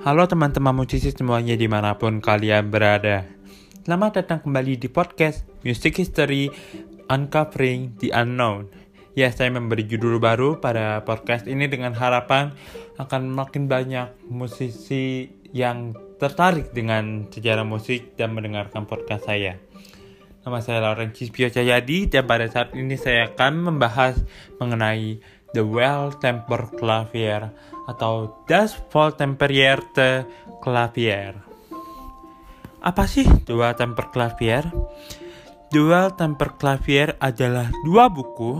Halo 0.00 0.24
teman-teman 0.24 0.72
musisi 0.72 1.12
semuanya 1.12 1.60
di 1.60 1.68
mana 1.68 1.92
pun 2.00 2.24
kalian 2.24 2.72
berada. 2.72 3.28
Selamat 3.84 4.24
datang 4.24 4.40
kembali 4.40 4.80
di 4.80 4.88
podcast 4.88 5.44
Music 5.60 6.00
History 6.00 6.48
Uncovering 7.12 8.00
the 8.00 8.08
Unknown. 8.08 8.72
Ya, 9.12 9.28
saya 9.28 9.52
memberi 9.52 9.84
judul 9.84 10.16
baru 10.16 10.56
pada 10.56 11.04
podcast 11.04 11.44
ini 11.44 11.68
dengan 11.68 11.92
harapan 11.92 12.56
akan 12.96 13.28
makin 13.28 13.68
banyak 13.68 14.08
musisi 14.32 15.36
yang 15.52 15.92
tertarik 16.16 16.72
dengan 16.72 17.28
sejarah 17.28 17.68
musik 17.68 18.16
dan 18.16 18.32
mendengarkan 18.32 18.88
podcast 18.88 19.28
saya. 19.28 19.60
Nama 20.40 20.64
saya 20.64 20.80
Lauren 20.80 21.12
Cispio 21.12 21.52
Cahyadi 21.52 22.08
dan 22.08 22.24
pada 22.24 22.48
saat 22.48 22.72
ini 22.72 22.96
saya 22.96 23.28
akan 23.28 23.68
membahas 23.68 24.16
mengenai 24.56 25.20
The 25.50 25.62
Well 25.66 26.14
Tempered 26.18 26.78
Clavier 26.78 27.50
atau 27.90 28.44
Das 28.46 28.78
Volltemperierte 28.90 30.26
Clavier. 30.62 31.50
Apa 32.80 33.04
sih 33.04 33.28
Dual 33.44 33.76
Temper 33.76 34.08
Clavier? 34.08 34.64
Dual 35.68 36.16
Temper 36.16 36.56
Clavier 36.56 37.12
adalah 37.20 37.68
dua 37.84 38.08
buku 38.08 38.56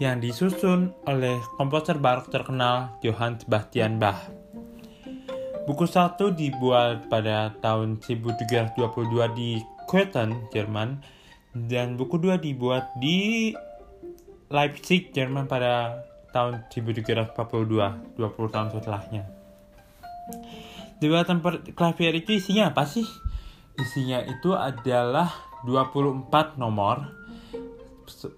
yang 0.00 0.16
disusun 0.16 0.96
oleh 1.04 1.36
komposer 1.60 2.00
barok 2.00 2.32
terkenal 2.32 2.96
Johann 3.04 3.36
Sebastian 3.36 4.00
Bach. 4.00 4.32
Buku 5.68 5.84
satu 5.84 6.32
dibuat 6.32 7.12
pada 7.12 7.52
tahun 7.60 8.00
1722 8.00 8.80
di 9.36 9.60
Köthen, 9.84 10.48
Jerman, 10.50 11.04
dan 11.52 12.00
buku 12.00 12.16
dua 12.16 12.40
dibuat 12.40 12.96
di 12.96 13.52
Leipzig, 14.48 15.12
Jerman 15.12 15.46
pada 15.46 16.00
tahun 16.30 16.66
1742, 16.70 17.34
20 18.18 18.54
tahun 18.54 18.68
setelahnya. 18.74 19.24
Tempat 21.00 21.72
klavier 21.74 22.14
itu 22.16 22.36
isinya 22.36 22.70
apa 22.70 22.84
sih? 22.84 23.08
Isinya 23.80 24.20
itu 24.24 24.52
adalah 24.52 25.32
24 25.64 26.60
nomor. 26.60 27.08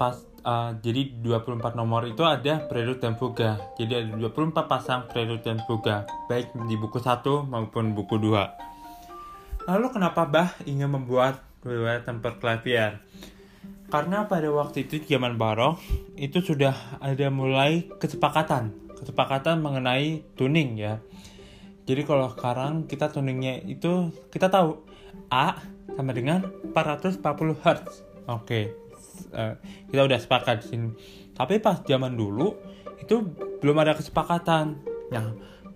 Pas 0.00 0.16
uh, 0.46 0.70
jadi 0.78 1.10
24 1.20 1.74
nomor 1.74 2.06
itu 2.06 2.22
ada 2.22 2.64
prelude 2.70 3.02
dan 3.02 3.18
fuga. 3.18 3.58
Jadi 3.74 3.92
ada 3.92 4.10
24 4.16 4.70
pasang 4.70 5.10
prelude 5.10 5.42
dan 5.42 5.60
fuga, 5.66 6.06
baik 6.30 6.54
di 6.70 6.78
buku 6.78 7.02
1 7.02 7.26
maupun 7.50 7.92
buku 7.92 8.16
2. 8.16 9.66
Lalu 9.66 9.86
kenapa 9.90 10.22
Bach 10.30 10.54
ingin 10.62 10.94
membuat 10.94 11.42
tempat 12.06 12.38
klavier? 12.38 13.02
Karena 13.86 14.26
pada 14.26 14.50
waktu 14.50 14.86
itu 14.86 14.98
zaman 15.06 15.38
barok 15.38 15.78
itu 16.18 16.42
sudah 16.42 16.98
ada 16.98 17.30
mulai 17.30 17.86
kesepakatan. 18.02 18.74
Kesepakatan 18.96 19.62
mengenai 19.62 20.26
tuning 20.34 20.74
ya. 20.74 20.98
Jadi 21.86 22.02
kalau 22.02 22.26
sekarang 22.34 22.90
kita 22.90 23.14
tuningnya 23.14 23.62
itu 23.62 24.10
kita 24.34 24.50
tahu 24.50 24.82
A 25.30 25.62
sama 25.94 26.10
dengan 26.10 26.42
440 26.74 27.22
Hz 27.62 28.02
oke. 28.26 28.60
Uh, 29.32 29.54
kita 29.88 30.02
udah 30.02 30.18
sepakat 30.18 30.66
di 30.66 30.66
sini. 30.66 30.88
Tapi 31.30 31.62
pas 31.62 31.78
zaman 31.86 32.18
dulu 32.18 32.58
itu 32.98 33.22
belum 33.62 33.76
ada 33.86 33.94
kesepakatan. 33.94 34.82
Nah 35.14 35.26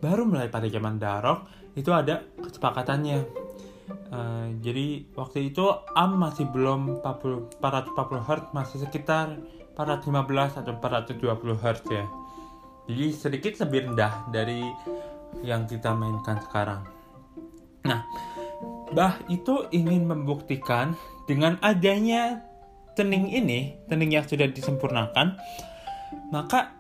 baru 0.03 0.27
mulai 0.27 0.51
pada 0.51 0.67
zaman 0.67 0.99
darok 0.99 1.47
itu 1.79 1.95
ada 1.95 2.27
kesepakatannya 2.43 3.50
Uh, 4.11 4.55
jadi 4.63 5.07
waktu 5.15 5.55
itu 5.55 5.65
AM 5.95 6.19
masih 6.19 6.47
belum 6.51 7.03
40, 7.03 7.63
440 7.63 8.29
Hz 8.29 8.43
masih 8.55 8.79
sekitar 8.83 9.39
415 9.79 10.61
atau 10.61 10.73
420 10.79 11.63
Hz 11.63 11.81
ya. 11.91 12.07
Jadi 12.91 13.07
sedikit 13.15 13.53
lebih 13.67 13.93
rendah 13.93 14.27
dari 14.35 14.67
yang 15.47 15.67
kita 15.67 15.95
mainkan 15.95 16.43
sekarang. 16.43 16.83
Nah 17.87 18.03
Bah 18.91 19.23
itu 19.31 19.71
ingin 19.71 20.11
membuktikan 20.11 20.99
dengan 21.31 21.55
adanya 21.63 22.43
tening 22.99 23.31
ini 23.31 23.79
tening 23.87 24.11
yang 24.11 24.27
sudah 24.27 24.51
disempurnakan 24.51 25.39
maka 26.35 26.75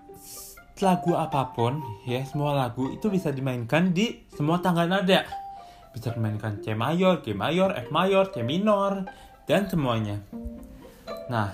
lagu 0.82 1.14
apa 1.14 1.54
pun 1.54 1.78
ya 2.02 2.26
semua 2.26 2.56
lagu 2.56 2.90
itu 2.90 3.06
bisa 3.06 3.30
dimainkan 3.30 3.94
di 3.94 4.26
semua 4.34 4.58
tangga 4.58 4.90
nada 4.90 5.22
bisa 5.90 6.14
dimainkan 6.14 6.62
C 6.62 6.74
mayor, 6.74 7.22
G 7.22 7.34
mayor, 7.34 7.74
F 7.74 7.90
mayor, 7.90 8.30
C 8.30 8.42
minor, 8.46 9.06
dan 9.46 9.66
semuanya. 9.66 10.22
Nah, 11.26 11.50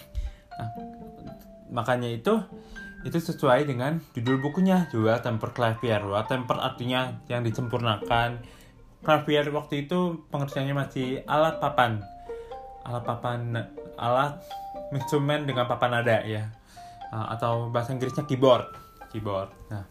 nah 0.58 0.70
makanya 1.72 2.08
itu 2.08 2.40
itu 3.04 3.20
sesuai 3.20 3.68
dengan 3.68 4.00
judul 4.16 4.40
bukunya 4.40 4.88
juga 4.88 5.20
temper 5.20 5.52
clavier. 5.52 6.00
Wah, 6.08 6.24
temper 6.24 6.56
artinya 6.56 7.20
yang 7.28 7.44
disempurnakan. 7.44 8.40
Clavier 9.04 9.44
waktu 9.52 9.84
itu 9.84 10.24
pengertiannya 10.32 10.72
masih 10.72 11.20
alat 11.28 11.60
papan. 11.60 12.00
Alat 12.88 13.04
papan 13.04 13.52
alat 14.00 14.40
instrumen 14.96 15.44
dengan 15.44 15.68
papan 15.68 16.00
nada 16.00 16.24
ya. 16.24 16.48
Nah, 17.12 17.28
atau 17.36 17.68
bahasa 17.68 17.92
Inggrisnya 17.92 18.24
keyboard. 18.24 18.72
Keyboard. 19.12 19.52
Nah. 19.68 19.84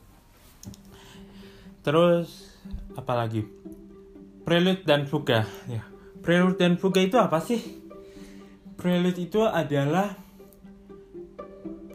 Terus 1.86 2.50
apalagi 2.98 3.46
Prelude 4.44 4.84
dan 4.84 5.08
Fuga. 5.08 5.48
Ya. 5.66 5.84
Prelude 6.20 6.59
dan 6.59 6.76
Fuga 6.76 7.00
itu 7.00 7.16
apa 7.20 7.40
sih? 7.40 7.59
Prelude 8.76 9.20
itu 9.20 9.44
adalah 9.44 10.24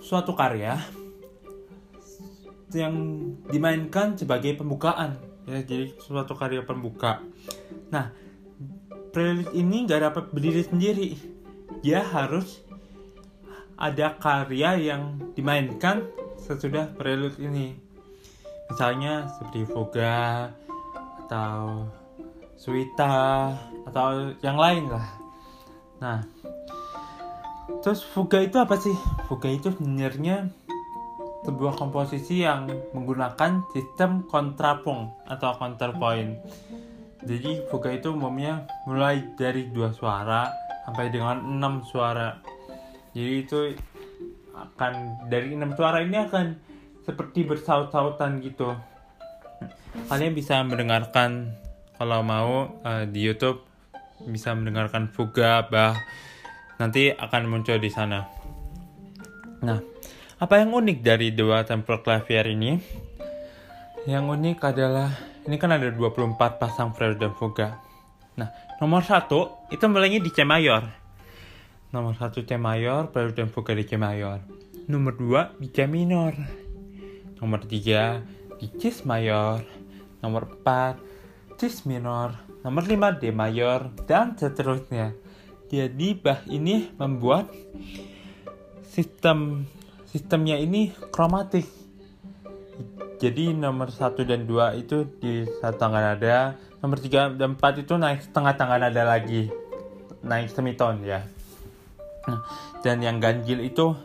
suatu 0.00 0.32
karya 0.32 0.80
yang 2.72 2.94
dimainkan 3.48 4.16
sebagai 4.16 4.56
pembukaan 4.56 5.16
ya 5.48 5.64
jadi 5.64 5.96
suatu 5.96 6.36
karya 6.36 6.64
pembuka 6.64 7.24
nah 7.88 8.12
prelude 9.16 9.52
ini 9.56 9.88
nggak 9.88 10.12
dapat 10.12 10.24
berdiri 10.28 10.62
sendiri 10.64 11.08
dia 11.80 12.04
harus 12.04 12.60
ada 13.80 14.16
karya 14.20 14.76
yang 14.76 15.16
dimainkan 15.32 16.04
sesudah 16.36 16.92
prelude 16.92 17.40
ini 17.40 17.80
misalnya 18.68 19.32
seperti 19.32 19.64
fuga 19.64 20.52
atau 21.24 21.88
Suita 22.58 23.54
atau 23.86 24.34
yang 24.42 24.58
lain 24.58 24.90
lah. 24.90 25.06
Nah, 26.02 26.18
terus 27.80 28.02
fuga 28.02 28.42
itu 28.42 28.58
apa 28.58 28.74
sih? 28.74 28.94
Fuga 29.30 29.46
itu 29.46 29.70
sebenarnya 29.70 30.50
sebuah 31.46 31.78
komposisi 31.78 32.42
yang 32.42 32.66
menggunakan 32.90 33.62
sistem 33.70 34.26
kontrapung 34.26 35.14
atau 35.30 35.54
counterpoint. 35.54 36.42
Jadi 37.22 37.62
fuga 37.70 37.94
itu 37.94 38.10
umumnya 38.10 38.66
mulai 38.90 39.22
dari 39.38 39.70
dua 39.70 39.94
suara 39.94 40.50
sampai 40.86 41.14
dengan 41.14 41.38
enam 41.42 41.86
suara. 41.86 42.42
Jadi 43.14 43.34
itu 43.38 43.58
akan 44.54 45.26
dari 45.30 45.54
enam 45.54 45.74
suara 45.78 46.02
ini 46.02 46.18
akan 46.26 46.58
seperti 47.06 47.46
bersaut-sautan 47.46 48.42
gitu. 48.42 48.74
Kalian 50.10 50.34
bisa 50.34 50.60
mendengarkan 50.62 51.54
kalau 51.98 52.22
mau 52.22 52.78
uh, 52.86 53.04
di 53.04 53.26
YouTube 53.26 53.66
bisa 54.30 54.54
mendengarkan 54.54 55.10
Fuga 55.10 55.66
bah 55.66 55.98
nanti 56.78 57.10
akan 57.10 57.50
muncul 57.50 57.76
di 57.82 57.90
sana. 57.90 58.22
Nah, 59.66 59.82
apa 60.38 60.62
yang 60.62 60.70
unik 60.70 60.98
dari 61.02 61.34
dua 61.34 61.66
temple 61.66 61.98
clavier 62.06 62.46
ini? 62.46 62.78
Yang 64.06 64.24
unik 64.38 64.58
adalah 64.62 65.10
ini 65.50 65.58
kan 65.58 65.74
ada 65.74 65.90
24 65.90 66.38
pasang 66.62 66.94
prelude 66.94 67.18
dan 67.18 67.34
fuga. 67.34 67.82
Nah, 68.38 68.46
nomor 68.78 69.02
satu 69.02 69.66
itu 69.74 69.82
mulainya 69.90 70.22
di 70.22 70.30
C 70.30 70.46
mayor. 70.46 70.86
Nomor 71.90 72.14
satu 72.14 72.46
C 72.46 72.54
mayor, 72.54 73.10
prelude 73.10 73.34
dan 73.34 73.50
fuga 73.50 73.74
di 73.74 73.82
C 73.82 73.98
mayor. 73.98 74.38
Nomor 74.86 75.18
dua 75.18 75.50
di 75.58 75.66
C 75.74 75.90
minor. 75.90 76.38
Nomor 77.42 77.66
tiga 77.66 78.22
di 78.62 78.70
C 78.78 78.94
mayor. 79.02 79.66
Nomor 80.22 80.46
empat 80.46 80.94
cis 81.58 81.82
minor, 81.82 82.38
nomor 82.62 82.86
5 82.86 83.18
D 83.18 83.34
mayor, 83.34 83.90
dan 84.06 84.38
seterusnya. 84.38 85.10
Jadi 85.68 86.14
Bach 86.14 86.46
ini 86.46 86.88
membuat 86.94 87.50
sistem 88.86 89.66
sistemnya 90.06 90.56
ini 90.56 90.94
kromatik. 91.10 91.66
Jadi 93.18 93.50
nomor 93.50 93.90
1 93.90 94.22
dan 94.22 94.46
2 94.46 94.78
itu 94.78 95.02
di 95.18 95.42
satu 95.58 95.76
tangga 95.76 96.14
nada, 96.14 96.54
nomor 96.78 97.02
3 97.02 97.34
dan 97.34 97.58
4 97.58 97.82
itu 97.82 97.98
naik 97.98 98.22
setengah 98.22 98.54
tangga 98.54 98.78
nada 98.78 99.02
lagi. 99.02 99.50
Naik 100.22 100.54
semiton 100.54 101.02
ya. 101.02 101.26
Nah, 102.30 102.40
dan 102.86 103.02
yang 103.02 103.18
ganjil 103.18 103.66
itu 103.66 103.98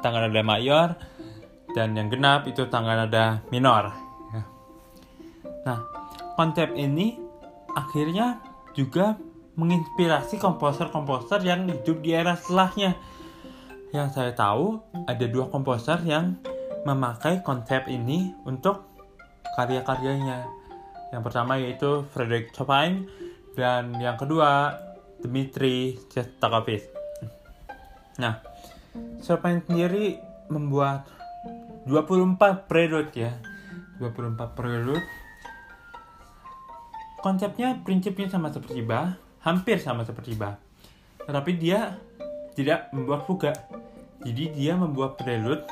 tangga 0.00 0.24
nada 0.24 0.40
mayor 0.40 0.96
dan 1.76 1.92
yang 1.92 2.08
genap 2.08 2.48
itu 2.48 2.64
tangga 2.72 3.04
nada 3.04 3.44
minor. 3.52 3.92
Nah, 5.64 5.80
konsep 6.34 6.74
ini 6.74 7.18
akhirnya 7.74 8.42
juga 8.74 9.18
menginspirasi 9.54 10.38
komposer-komposer 10.42 11.42
yang 11.46 11.70
hidup 11.70 12.02
di 12.02 12.10
era 12.14 12.34
setelahnya. 12.34 12.98
Yang 13.94 14.08
saya 14.18 14.32
tahu 14.34 14.82
ada 15.06 15.26
dua 15.30 15.46
komposer 15.46 16.02
yang 16.02 16.34
memakai 16.82 17.40
konsep 17.46 17.86
ini 17.86 18.34
untuk 18.42 18.82
karya-karyanya. 19.54 20.44
Yang 21.14 21.22
pertama 21.22 21.54
yaitu 21.62 22.02
Frederick 22.10 22.50
Chopin 22.50 23.06
dan 23.54 23.94
yang 24.02 24.18
kedua 24.18 24.74
Dmitri 25.22 25.94
Shostakovich. 26.10 26.90
Nah, 28.18 28.42
Chopin 29.22 29.62
sendiri 29.62 30.18
membuat 30.50 31.06
24 31.86 32.66
prelude 32.66 33.14
ya. 33.14 33.32
24 34.02 34.58
prelude. 34.58 35.23
Konsepnya 37.24 37.80
prinsipnya 37.80 38.28
sama 38.28 38.52
seperti 38.52 38.84
Bach, 38.84 39.16
hampir 39.40 39.80
sama 39.80 40.04
seperti 40.04 40.36
Bach. 40.36 40.60
Tetapi 41.24 41.56
dia 41.56 41.96
tidak 42.52 42.92
membuat 42.92 43.24
fuga. 43.24 43.56
Jadi 44.20 44.52
dia 44.52 44.76
membuat 44.76 45.16
prelude 45.16 45.64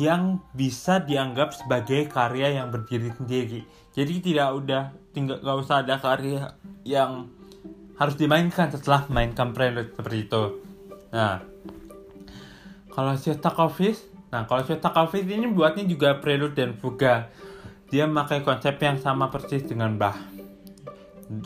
yang 0.00 0.40
bisa 0.56 1.04
dianggap 1.04 1.52
sebagai 1.52 2.08
karya 2.08 2.64
yang 2.64 2.72
berdiri 2.72 3.12
sendiri. 3.12 3.60
Jadi 3.92 4.24
tidak 4.24 4.56
udah 4.56 4.82
tinggal 5.12 5.44
nggak 5.44 5.58
usah 5.60 5.84
ada 5.84 6.00
karya 6.00 6.56
yang 6.80 7.28
harus 8.00 8.16
dimainkan 8.16 8.72
setelah 8.72 9.04
mainkan 9.12 9.52
prelude 9.52 9.92
seperti 9.92 10.32
itu. 10.32 10.64
Nah, 11.12 11.44
kalau 12.88 13.12
Shostakovich, 13.20 14.00
nah 14.32 14.48
kalau 14.48 14.64
Shostakovich 14.64 15.28
ini 15.28 15.46
buatnya 15.52 15.84
juga 15.84 16.18
prelude 16.24 16.56
dan 16.56 16.72
fuga. 16.72 17.28
Dia 17.92 18.08
memakai 18.10 18.40
konsep 18.42 18.80
yang 18.80 18.98
sama 18.98 19.30
persis 19.30 19.62
dengan 19.62 19.94
Bach. 20.00 20.33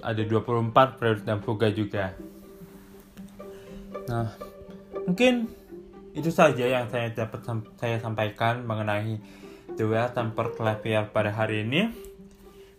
Ada 0.02 0.22
24 0.26 0.98
prelude 0.98 1.24
dan 1.24 1.38
fuga 1.40 1.68
juga. 1.72 2.12
Nah, 4.08 4.32
mungkin 5.06 5.48
itu 6.16 6.32
saja 6.32 6.64
yang 6.66 6.90
saya 6.90 7.12
dapat 7.14 7.40
saya 7.78 7.96
sampaikan 8.02 8.66
mengenai 8.66 9.20
duel 9.78 10.08
temper 10.10 10.52
clavier 10.56 11.06
pada 11.12 11.30
hari 11.30 11.62
ini. 11.62 11.92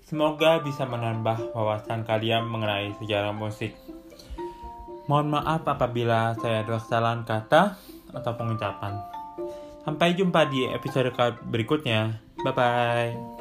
Semoga 0.03 0.59
bisa 0.65 0.89
menambah 0.89 1.53
wawasan 1.53 2.01
kalian 2.03 2.49
mengenai 2.49 2.97
sejarah 2.97 3.29
musik. 3.29 3.77
Mohon 5.05 5.41
maaf 5.41 5.65
apabila 5.65 6.33
saya 6.37 6.65
ada 6.65 6.81
kesalahan 6.81 7.21
kata 7.25 7.77
atau 8.13 8.31
pengucapan. 8.33 8.97
Sampai 9.85 10.17
jumpa 10.17 10.49
di 10.49 10.65
episode 10.69 11.13
berikutnya. 11.49 12.21
Bye 12.41 12.53
bye. 12.53 13.38